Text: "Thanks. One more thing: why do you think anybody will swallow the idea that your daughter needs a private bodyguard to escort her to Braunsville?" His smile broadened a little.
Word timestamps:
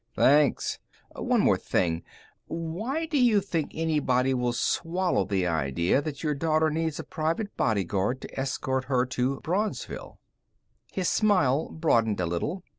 "Thanks. 0.15 0.79
One 1.15 1.41
more 1.41 1.59
thing: 1.59 2.01
why 2.47 3.05
do 3.05 3.19
you 3.21 3.39
think 3.39 3.69
anybody 3.75 4.33
will 4.33 4.51
swallow 4.51 5.25
the 5.25 5.45
idea 5.45 6.01
that 6.01 6.23
your 6.23 6.33
daughter 6.33 6.71
needs 6.71 6.97
a 6.99 7.03
private 7.03 7.55
bodyguard 7.55 8.19
to 8.21 8.39
escort 8.39 8.85
her 8.85 9.05
to 9.05 9.39
Braunsville?" 9.43 10.17
His 10.91 11.07
smile 11.07 11.69
broadened 11.69 12.19
a 12.19 12.25
little. 12.25 12.63